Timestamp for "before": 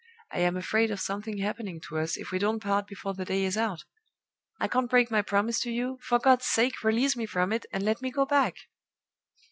2.87-3.13